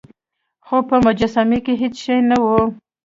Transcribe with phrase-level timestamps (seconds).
[0.65, 2.45] خو په مجسمه کې هیڅ شی نه و.